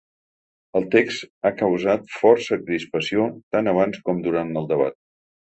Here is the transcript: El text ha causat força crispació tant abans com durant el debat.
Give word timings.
El 0.77 0.85
text 0.95 1.27
ha 1.47 1.51
causat 1.59 2.07
força 2.13 2.59
crispació 2.63 3.27
tant 3.57 3.71
abans 3.75 4.03
com 4.09 4.27
durant 4.31 4.53
el 4.65 4.69
debat. 4.75 4.99